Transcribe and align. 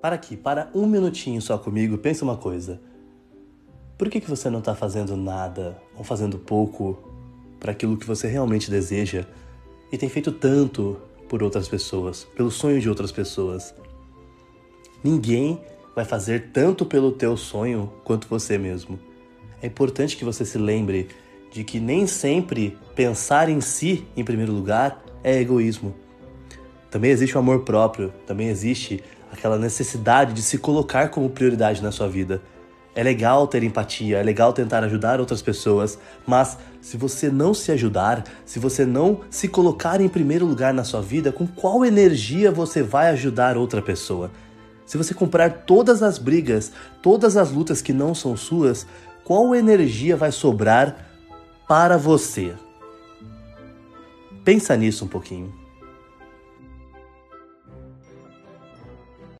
Para 0.00 0.14
aqui, 0.14 0.36
para 0.36 0.70
um 0.74 0.86
minutinho 0.86 1.40
só 1.40 1.56
comigo, 1.56 1.98
pensa 1.98 2.24
uma 2.24 2.36
coisa. 2.36 2.80
Por 3.96 4.10
que, 4.10 4.20
que 4.20 4.28
você 4.28 4.50
não 4.50 4.58
está 4.58 4.74
fazendo 4.74 5.16
nada 5.16 5.80
ou 5.96 6.04
fazendo 6.04 6.38
pouco 6.38 6.98
para 7.58 7.72
aquilo 7.72 7.96
que 7.96 8.06
você 8.06 8.28
realmente 8.28 8.70
deseja 8.70 9.24
e 9.90 9.96
tem 9.96 10.08
feito 10.08 10.30
tanto 10.30 10.98
por 11.28 11.42
outras 11.42 11.66
pessoas, 11.66 12.24
pelo 12.36 12.50
sonho 12.50 12.80
de 12.80 12.88
outras 12.88 13.10
pessoas? 13.10 13.74
Ninguém 15.02 15.60
vai 15.94 16.04
fazer 16.04 16.50
tanto 16.52 16.84
pelo 16.84 17.10
teu 17.10 17.36
sonho 17.36 17.90
quanto 18.04 18.28
você 18.28 18.58
mesmo. 18.58 18.98
É 19.62 19.66
importante 19.66 20.16
que 20.16 20.24
você 20.24 20.44
se 20.44 20.58
lembre 20.58 21.08
de 21.50 21.64
que 21.64 21.80
nem 21.80 22.06
sempre 22.06 22.76
pensar 22.94 23.48
em 23.48 23.62
si 23.62 24.06
em 24.14 24.22
primeiro 24.22 24.52
lugar 24.52 25.02
é 25.24 25.40
egoísmo. 25.40 25.94
Também 26.96 27.10
existe 27.10 27.36
o 27.36 27.38
amor 27.38 27.60
próprio, 27.60 28.10
também 28.26 28.48
existe 28.48 29.04
aquela 29.30 29.58
necessidade 29.58 30.32
de 30.32 30.40
se 30.40 30.56
colocar 30.56 31.10
como 31.10 31.28
prioridade 31.28 31.82
na 31.82 31.92
sua 31.92 32.08
vida. 32.08 32.40
É 32.94 33.02
legal 33.02 33.46
ter 33.46 33.62
empatia, 33.62 34.16
é 34.16 34.22
legal 34.22 34.50
tentar 34.50 34.82
ajudar 34.82 35.20
outras 35.20 35.42
pessoas, 35.42 35.98
mas 36.26 36.56
se 36.80 36.96
você 36.96 37.28
não 37.28 37.52
se 37.52 37.70
ajudar, 37.70 38.24
se 38.46 38.58
você 38.58 38.86
não 38.86 39.20
se 39.28 39.46
colocar 39.46 40.00
em 40.00 40.08
primeiro 40.08 40.46
lugar 40.46 40.72
na 40.72 40.84
sua 40.84 41.02
vida, 41.02 41.30
com 41.30 41.46
qual 41.46 41.84
energia 41.84 42.50
você 42.50 42.82
vai 42.82 43.08
ajudar 43.08 43.58
outra 43.58 43.82
pessoa? 43.82 44.30
Se 44.86 44.96
você 44.96 45.12
comprar 45.12 45.50
todas 45.66 46.02
as 46.02 46.16
brigas, 46.16 46.72
todas 47.02 47.36
as 47.36 47.50
lutas 47.50 47.82
que 47.82 47.92
não 47.92 48.14
são 48.14 48.34
suas, 48.38 48.86
qual 49.22 49.54
energia 49.54 50.16
vai 50.16 50.32
sobrar 50.32 50.96
para 51.68 51.98
você? 51.98 52.54
Pensa 54.42 54.74
nisso 54.74 55.04
um 55.04 55.08
pouquinho. 55.08 55.65